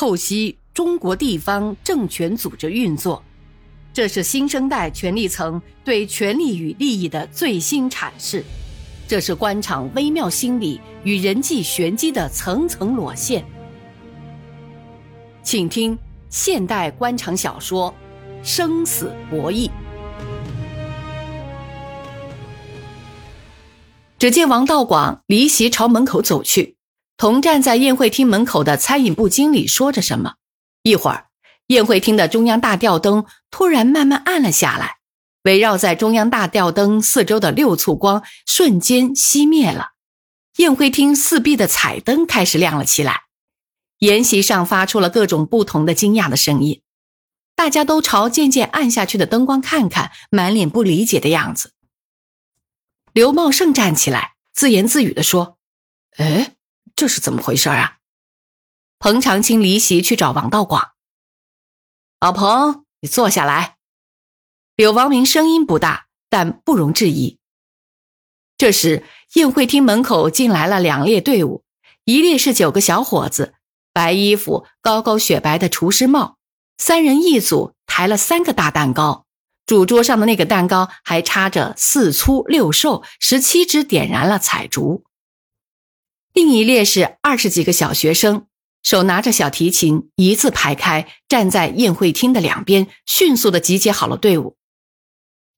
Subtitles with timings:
[0.00, 3.22] 透析中国地方政权组织运作，
[3.92, 8.42] 这是新生代权力层对权力与利益的最新阐释，
[9.06, 13.44] 这是官场微妙心理与人际玄机的层层裸现。
[15.42, 15.98] 请听
[16.30, 17.94] 现代官场小说
[18.42, 19.68] 《生死博弈》。
[24.18, 26.79] 只见王道广离席朝门口走去。
[27.20, 30.36] 同站在宴会厅门口的餐饮部经理说着什么，
[30.82, 31.26] 一会儿，
[31.66, 35.00] 宴会厅的中央大吊灯突然慢慢暗了下来，
[35.42, 39.88] 围绕在中央大吊灯四周的六簇光瞬间熄灭了，
[40.56, 43.24] 宴会厅四壁的彩灯开始亮了起来，
[43.98, 46.80] 筵席上发出了各种不同的惊讶的声音，
[47.54, 51.74] 大家都朝渐渐暗下去的灯光看看，满脸不理解的样子。
[53.12, 55.58] 刘茂盛站起来，自言自语地说
[56.16, 56.54] ：“哎。”
[56.94, 57.98] 这是怎么回事啊？
[58.98, 60.90] 彭长青离席去找王道广。
[62.20, 63.76] 老彭，你坐下来。
[64.76, 67.38] 柳王明声音不大，但不容置疑。
[68.58, 69.04] 这时，
[69.34, 71.64] 宴会厅门口进来了两列队伍，
[72.04, 73.54] 一列是九个小伙子，
[73.94, 76.36] 白衣服，高高雪白的厨师帽，
[76.76, 79.24] 三人一组，抬了三个大蛋糕。
[79.64, 85.04] 主桌上的那个蛋糕还插着四粗六瘦十七支点燃了彩烛。
[86.40, 88.46] 另一列是二十几个小学生，
[88.82, 94.56] 手拿着小提琴，一字排开，站在宴会厅的两边，迅速的集结好了队伍。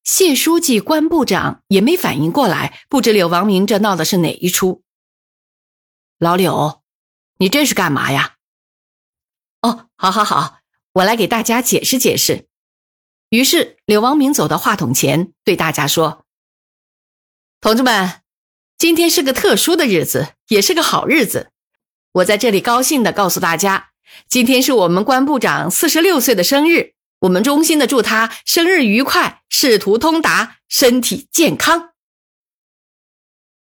[0.03, 4.83] 谢书记、关部长也没反应过来，不知柳王明这闹的是哪一出。
[6.19, 6.83] 老柳，
[7.39, 8.39] 你这是干嘛呀？
[9.61, 10.59] 哦，好，好，好，
[10.95, 12.49] 我来给大家解释解释。
[13.29, 16.27] 于是柳王明走到话筒前，对大家说
[17.63, 18.22] ：“同志们。”
[18.83, 21.53] 今天是个特殊的日子，也是个好日子。
[22.15, 23.91] 我在这里高兴的告诉大家，
[24.29, 26.95] 今天是我们关部长四十六岁的生日。
[27.21, 31.91] 我们衷心的祝他生日愉快，仕途通达，身体健康。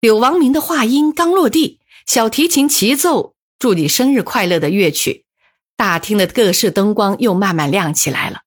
[0.00, 5.26] 柳王明的话音刚落地，小提琴齐奏“祝你生日快乐”的乐曲，
[5.76, 8.40] 大厅的各式灯光又慢慢亮起来了。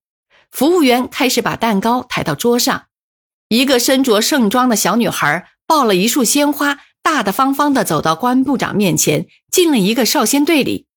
[0.50, 2.86] 服务员开始把蛋糕抬到桌上，
[3.50, 5.52] 一个身着盛装的小女孩。
[5.66, 10.88] 抱了一束鲜花，大大方方的走到关部长面前，敬了一个少先队礼，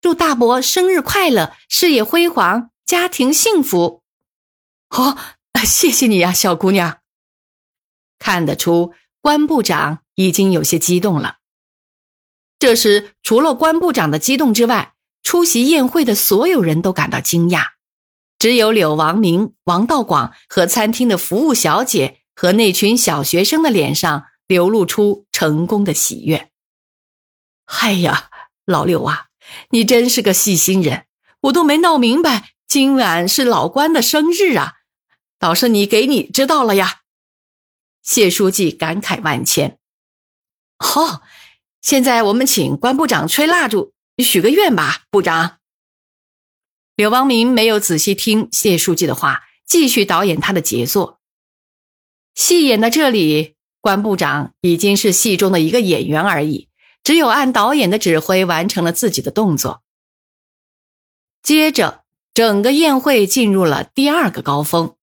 [0.00, 4.02] 祝大伯生日快乐，事业辉煌，家庭幸福。
[4.90, 5.16] 哦，
[5.64, 6.98] 谢谢你呀，小姑娘。
[8.18, 11.38] 看得出关部长已经有些激动了。
[12.58, 17.68] 这时，除了关部长的激动之外，出席宴会的所有人都感到惊讶，
[18.38, 22.20] 只有柳王明、王道广和餐厅的服务小姐。
[22.34, 26.50] 和那群小学生的脸上流露出成功的喜悦。
[27.64, 28.30] 哎呀，
[28.64, 29.26] 老柳啊，
[29.70, 31.06] 你真是个细心人，
[31.42, 34.74] 我都没闹明白，今晚是老关的生日啊，
[35.38, 37.02] 倒是你给你知道了呀。
[38.02, 39.78] 谢书记感慨万千。
[40.78, 41.22] 好，
[41.80, 45.58] 现在我们请关部长吹蜡烛，许个愿吧，部长。
[46.96, 51.20] 柳王明没有仔细听谢书记的话，继续导演他的杰作。
[52.34, 56.68] 戏演到这里，关部长已经是戏中的一个演员而已，
[57.04, 59.82] 只有按导演的指挥完成了自己的动作。
[61.42, 62.02] 接着，
[62.32, 64.96] 整个宴会进入了第二个高峰。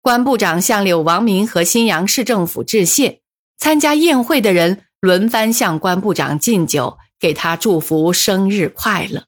[0.00, 3.20] 关部长向柳王明和新阳市政府致谢，
[3.58, 9.26] 参加宴会的人轮番向关部长敬酒，给他祝福生日快乐。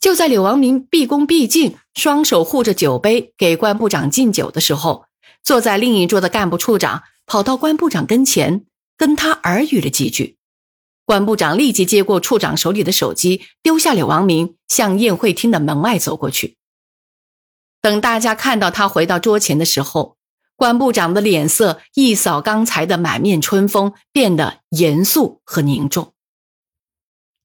[0.00, 5.07] 就在柳王明毕恭毕敬，双手护着酒杯给关部长敬酒的时候。
[5.42, 8.66] 坐在另一桌的干部处长跑到关部长跟前，
[8.96, 10.36] 跟他耳语了几句。
[11.04, 16.56] 关部长立即接过处长手里的手机，丢下柳王明，向宴会厅的门外走过去。
[17.80, 20.18] 等大家看到他回到桌前的时候，
[20.54, 26.12] 关部长的脸色一扫刚才的满面春风，变得严肃和凝重。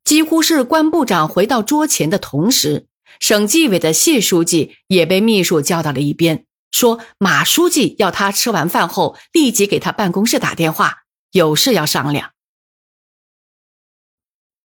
[0.03, 2.87] 几乎是关部长回到桌前的同时，
[3.21, 6.45] 省纪委的谢书记也被秘书叫到了一边。
[6.73, 12.31] 说马书记要他吃完饭后立即给他办公室打电话，有事要商量。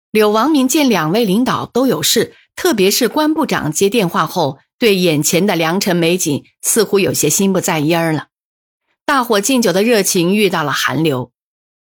[0.09, 8.30] 柳王明见两位领导都有事，特别是关部长接电话后，对眼前的良辰美景似乎有些心不在焉了。
[9.06, 11.31] 大伙敬酒的热情遇到了寒流，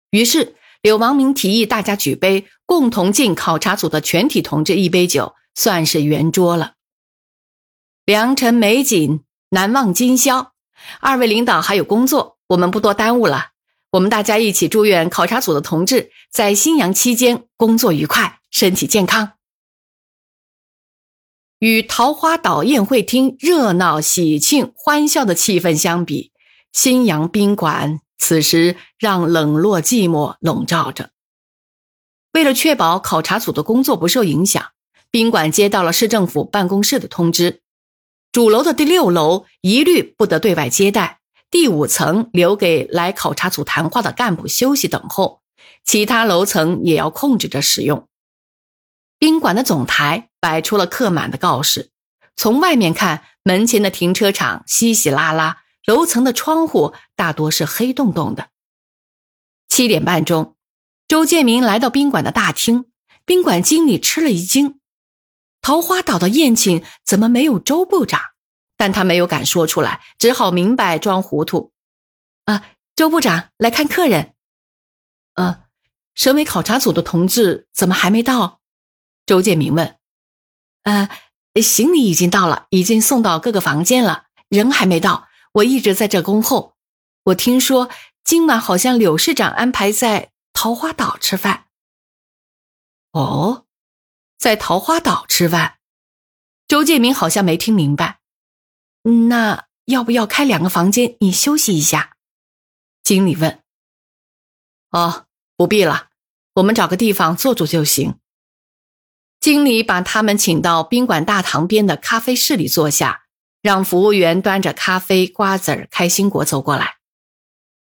[0.09, 6.73] 于是柳王明提议大家举杯，共同敬考察组的全体同志一杯酒，算是圆桌了。
[8.03, 9.23] 良辰美景。
[9.49, 10.53] 难忘今宵，
[10.99, 13.51] 二位领导还有工作，我们不多耽误了。
[13.91, 19.33] 我们大家一起祝愿考察组的同志在新阳期间工作愉快，身体健康。
[21.59, 26.33] 与桃花岛宴会厅热闹喜庆、欢笑的气氛相比，
[26.73, 31.11] 新阳宾馆此时让冷落寂寞笼罩着。
[32.33, 34.71] 为了确保考察组的工作不受影响，
[35.09, 37.61] 宾馆接到了市政府办公室的通知：
[38.37, 45.41] 主楼的第六楼一律不得对外接待，第五层留给来考察组谈话的干部休息等候，
[45.83, 48.07] 其他楼层也要控制着使用。
[49.17, 51.89] 宾馆的总台摆出了客满的告示，
[52.35, 58.49] 从外面看，门前的停车场稀稀拉拉，楼层的窗户大多是黑洞洞的。
[59.67, 60.55] 七点半钟。
[61.07, 62.85] 周建明来到宾馆的大厅，
[63.25, 64.76] 宾馆经理吃了一惊
[65.67, 68.21] ：“桃花岛的宴请怎么没有周部长？”
[68.77, 71.73] 但他没有敢说出来，只好明白装糊涂
[72.45, 74.33] ：“啊，周部长来看客人。
[75.35, 75.65] ”“呃，
[76.15, 78.61] 省委考察组的同志怎么还没到？”
[79.27, 79.97] 周建明问。
[80.83, 81.09] “呃，
[81.61, 85.27] 行李已经到了，已经送到各个房间了，人还没到。
[85.51, 86.77] 我一直在这恭候。
[87.23, 87.89] 我听说
[88.23, 91.65] 今晚好像柳市长安排在……”桃花岛吃饭。
[93.11, 93.66] 哦，
[94.37, 95.77] 在桃花岛吃饭，
[96.67, 98.19] 周建明好像没听明白。
[99.27, 102.17] 那要不要开两个房间，你休息一下？
[103.03, 103.59] 经理问。
[104.91, 105.25] 哦，
[105.55, 106.09] 不必了，
[106.55, 108.15] 我们找个地方坐坐就行。
[109.39, 113.23] 经理把他们请到宾馆大堂边的咖啡室里坐下，
[113.61, 116.97] 让服务员端着咖啡、瓜子儿、开心果走过来。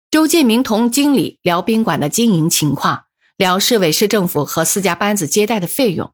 [0.09, 3.05] 周建明同经理聊宾馆的经营情况，
[3.37, 6.13] 聊市委市政府和四家班子接待的费用。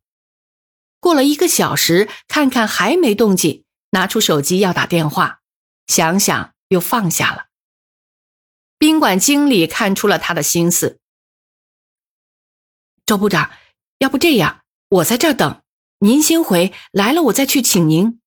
[0.99, 5.41] 过了一个小时，看看还没动静，拿出手机要打电话，
[5.85, 7.45] 想想又放下了。
[8.77, 10.99] 宾馆经理看出了他的心思。
[13.05, 13.51] 周部长，
[13.99, 15.61] 要不这样，我在这等，
[15.99, 18.19] 您先回来了，我再去请您。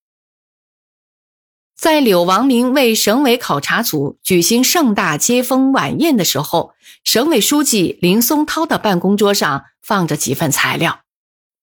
[1.76, 6.74] 在柳王明为省委考察组举行盛大接风晚宴的时候，
[7.04, 11.04] 省委书记林松涛的办公桌上放着几份材料。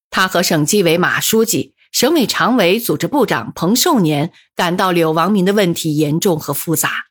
[0.10, 7.06] 他和省纪委马书记、省委常委组织部长彭寿年感到柳王明的问题严重和复杂。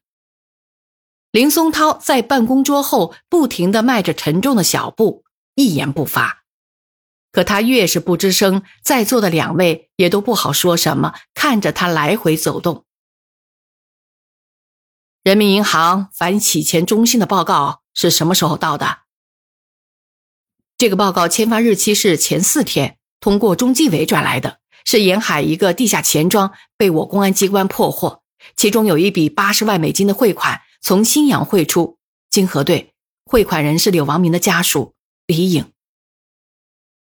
[1.30, 6.44] 林松涛在办公桌后不停地迈着沉重的小步，一言不发。
[7.30, 12.86] 可他越是不吱声，在座的两位也都不好说什么，看着他来回走动。
[15.22, 19.00] 人民银行反洗钱中心的报告是什么时候到的？
[20.78, 28.22] 这个报告签发日期是前四天，通过中纪委转来的，是沿海一个地下钱庄被我公安机关破获，
[28.56, 32.92] 其中有一笔八十万美金的汇款从新阳汇出，经核对，
[33.24, 34.94] 汇款人是柳王明的家属
[35.26, 35.72] 李颖。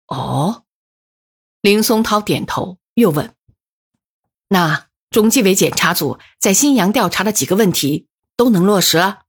[0.07, 0.63] 哦，
[1.61, 3.33] 林松涛点头，又问
[4.49, 9.25] ：“那？”中纪委检查组在新阳调查的几个问题都能落实了。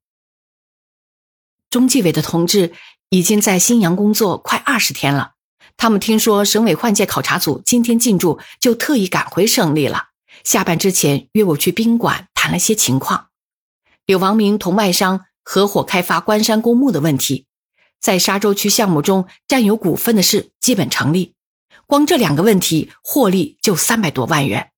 [1.69, 2.73] 中纪委的同志
[3.11, 5.33] 已经在新阳工作快二十天了，
[5.77, 10.09] 他们听说省委换届考察组今天进驻，就特意赶回省里了。
[10.43, 13.29] 下班之前约我去宾馆谈了些情况。
[14.07, 17.47] 有王明同外商合伙开发关山公墓的问题，
[18.01, 21.35] 在沙洲区项目中占有股份的事基本成立，
[21.87, 24.73] 光这两个问题获利就三百多万元。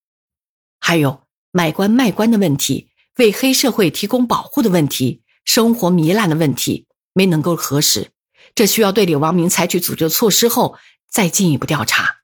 [0.79, 8.11] 还有买官卖官的问题，为黑社会提供保护的问题，生活糜烂的问题，没能够核实，
[8.57, 10.77] 这需要对李王明采取组织措施后
[11.09, 12.23] 再进一步调查。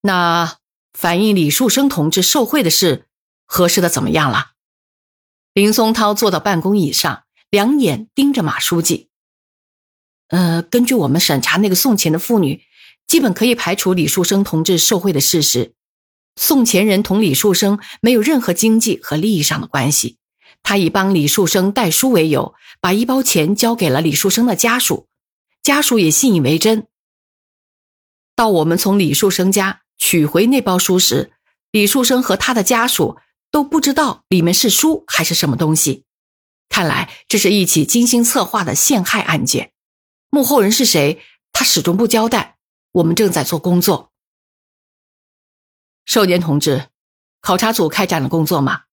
[0.00, 0.58] 那
[0.92, 3.06] 反映李树生同志受贿的事，
[3.44, 4.52] 核实的怎么样了？
[5.52, 9.10] 林松涛坐到办公椅上，两眼盯着马书记。
[10.28, 12.64] 呃，根据我们审查那个送钱的妇女，
[13.06, 15.74] 基本可以排除李树生同志受贿的事实。
[16.36, 20.18] 送钱人同李树生没有任何经济和利益上的关系，
[20.64, 25.06] 他以帮李树生带书为由，把一包钱交给了李树生的家属，
[25.62, 26.88] 家属也信以为真。
[28.34, 31.32] 到我们从李树生家取回那包书时，
[31.70, 33.18] 李树生和他的家属
[33.50, 36.04] 都不知道里面是书还是什么东西。
[36.68, 39.72] 看来这是一起精心策划的陷害案件，
[40.30, 41.20] 幕后人是谁？
[41.52, 42.56] 他始终不交代。
[42.92, 44.12] 我们正在做工作。
[46.06, 46.88] 寿年同志，
[47.40, 48.84] 考察组开展了工作吗？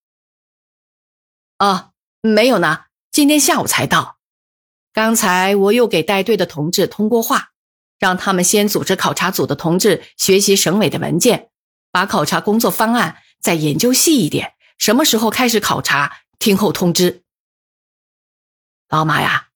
[1.62, 1.92] 啊，
[2.22, 4.18] 没有呢，今天下午才到。
[4.94, 7.52] 刚才我又给带队的同志通过话，
[8.00, 11.52] 让他们先组织考察组的同志学习省委的文件，
[11.92, 14.56] 把考察工作方案再研究细一点。
[14.80, 17.22] 什么时候开始考察，听候通知。
[18.90, 19.50] 老马呀，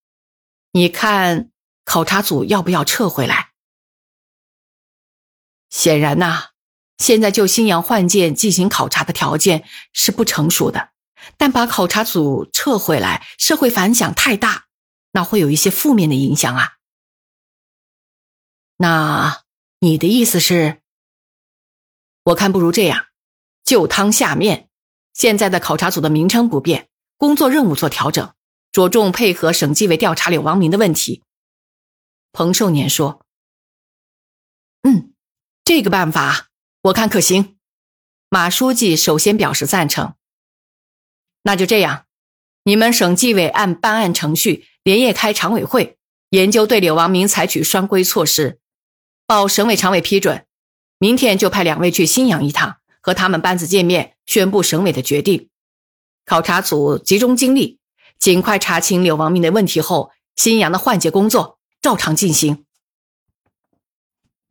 [0.74, 1.50] 你看
[1.86, 3.54] 考察组要不要撤回来？
[5.72, 6.50] 显然呐，
[7.00, 10.92] 现在就新阳换舰进行考察的条件是不成熟的，
[11.38, 14.66] 但把考察组撤回来，社会反响太大，
[15.12, 16.74] 那会有一些负面的影响啊。
[18.78, 19.44] 那
[19.80, 20.82] 你的意思是？
[22.24, 23.06] 我看不如这样，
[23.64, 24.70] 就汤下面，
[25.14, 28.34] 现在的考察组的名称不变，工作任务做调整，
[28.72, 31.24] 着重配合省纪委调查柳王明的问题。
[32.32, 33.26] 彭寿年说
[34.84, 35.14] ：“嗯，
[35.64, 36.50] 这个办法
[36.82, 37.58] 我看可行。”
[38.30, 40.16] 马书记首先表示赞成。
[41.48, 42.06] 那就这样，
[42.64, 46.00] 你们省纪委按办案程序连夜开常委会，
[46.30, 48.60] 研究对柳王明采取双规措施，
[49.28, 50.48] 报省委常委批准。
[50.98, 55.50] 明天就派两位去新阳一趟，和他们班子见面，宣布省委的决定。
[56.26, 57.78] 考察组集中精力，
[58.18, 62.66] 尽快查清柳王明的问题后，新阳的换届工作照常进行。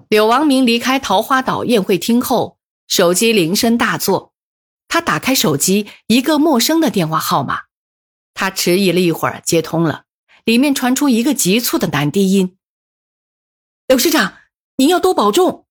[0.08, 4.33] 柳王明离开桃花岛宴会厅后，手机铃声大作，
[4.94, 7.62] 他打开手机，一个陌生的电话号码。
[8.32, 10.04] 他迟疑了一会儿，接通了，
[10.44, 12.56] 里面传出一个急促的男低音
[13.88, 14.36] ：“刘师长，
[14.76, 15.66] 您要多保重。”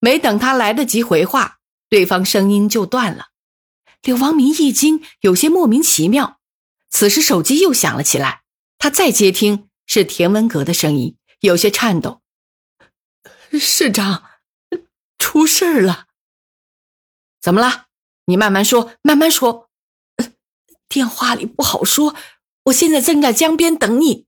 [0.00, 1.58] 没等他来得及回话，
[1.90, 3.26] 对方声音就断了。
[4.00, 6.40] 柳王明一惊，有些莫名其妙。
[6.88, 8.44] 此时手机又响了起来，
[8.78, 12.22] 他再接听，是田文革的声音，有些颤抖
[13.60, 14.24] ：“市长，
[15.18, 16.06] 出事了。
[17.42, 17.85] 怎么了？
[18.26, 19.68] 你慢慢说，慢慢说。
[20.88, 22.14] 电话里不好说。
[22.64, 24.26] 我现在正在江边等你。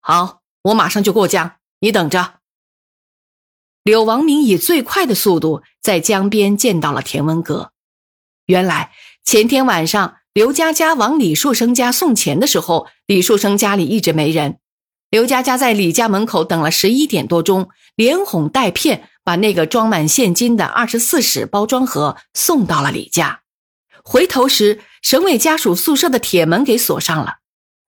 [0.00, 2.40] 好，我马上就过江，你等着。”
[3.82, 7.72] 柳王明以最快的速度在江边见到了田文革。
[8.46, 8.92] 原来
[9.24, 14.58] 前天晚上，刘佳佳往李树生家送钱的时候，李树生家里一直没人。
[15.08, 23.42] 刘佳佳在李家门口等了十一点多钟，连哄带骗把那个装满现金的二十四史包装盒送到了李家。
[24.02, 27.38] 回头时，省委家属宿舍的铁门给锁上了。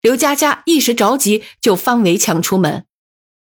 [0.01, 2.85] 刘佳佳一时着急，就翻围墙出门。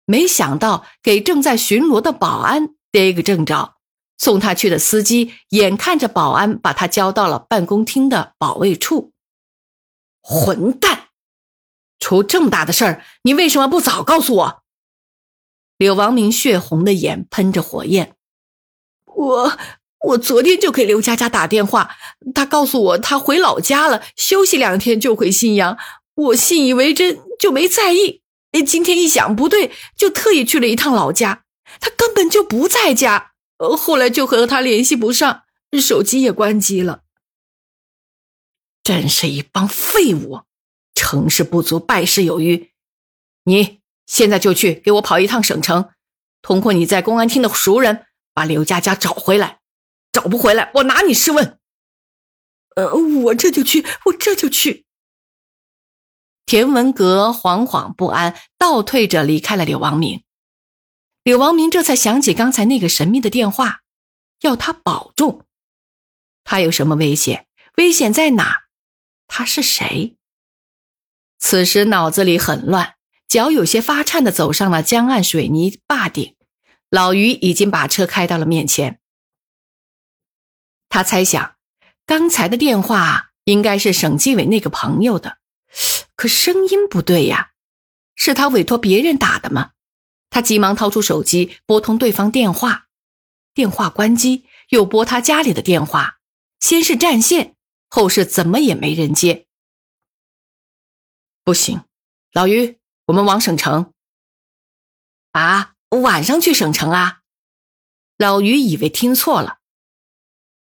[0.05, 3.75] 没想到给正在巡逻的保安逮个正着，
[4.17, 9.13] 送他去的司机眼看着保安把他交到了办公厅的保卫处。
[10.21, 11.09] 混蛋！
[11.99, 14.63] 出这么大的事儿，你为什么不早告诉我？
[15.77, 18.15] 柳王明血红的眼喷着火焰。
[19.05, 19.57] 我
[20.07, 21.95] 我昨天就给刘佳佳打电话，
[22.33, 25.77] 他告诉我他回老家了，休息两天就回信阳。
[26.15, 28.21] 我信以为真，就没在意。
[28.65, 31.43] 今天一想不对，就特意去了一趟老家。
[31.79, 35.43] 他根本就不在家，呃，后来就和他联系不上，
[35.79, 37.03] 手机也关机了。
[38.83, 40.41] 真是一帮废物，
[40.95, 42.71] 成事不足败事有余。
[43.43, 43.76] 你
[44.07, 45.91] 现在就去给我跑一趟省城，
[46.41, 49.59] 通过你在公安厅的熟人把刘佳佳找回来。
[50.11, 51.59] 找不回来，我拿你试问。
[52.75, 54.85] 呃，我这就去，我这就去。
[56.45, 60.23] 田文革惶惶不安，倒退着离开了柳王明。
[61.21, 63.81] 柳王明这才想起刚才那个神秘的电话，
[64.41, 65.45] 要他保重。
[66.43, 67.47] 他有什么危险？
[67.75, 68.63] 危险在哪？
[69.27, 70.15] 他是谁？
[71.37, 72.95] 此时脑子里很乱，
[73.27, 76.35] 脚有些发颤的走上了江岸水泥坝顶。
[76.89, 79.01] 老于已经把车开到了面前。
[80.87, 81.57] 他猜想，
[82.05, 85.39] 刚才的电话应该是省纪委那个朋友的。
[86.15, 87.51] 可声音不对呀，
[88.15, 89.71] 是他委托别人打的吗？
[90.29, 92.87] 他急忙掏出手机拨通对方电话，
[93.53, 96.19] 电话关机，又拨他家里的电话，
[96.61, 97.55] 先是占线，
[97.89, 99.47] 后是怎么也没人接。
[101.43, 101.81] 不行，
[102.31, 102.76] 老于，
[103.07, 103.91] 我们往省城。
[105.31, 107.19] 啊，晚上去省城啊？
[108.17, 109.57] 老于以为听错了。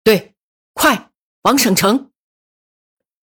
[0.04, 0.36] 对，
[0.74, 1.10] 快
[1.42, 2.12] 往省城。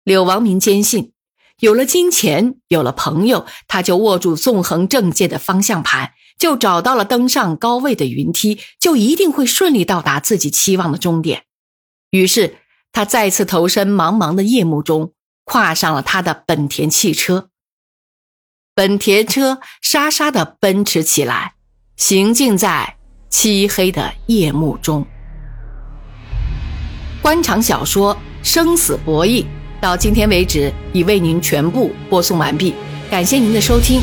[0.03, 1.13] 柳王明坚信。
[1.59, 11.45] 有了金钱，有了朋友，他就握住纵横政界的方向盘，就找到了登上高位的云梯，就一定会顺利到达自己期望的终点。
[12.11, 12.59] 于是，
[12.91, 15.13] 他再次投身茫茫的夜幕中，
[15.45, 17.49] 跨上了他的本田汽车。
[18.77, 21.53] 本田车沙沙的奔驰起来，
[21.95, 25.03] 行进在漆黑的夜幕中。
[27.19, 29.41] 官场小说《生死博弈》。
[29.81, 32.75] 到今天为止，已为您全部播送完毕，
[33.09, 33.99] 感谢您的收听。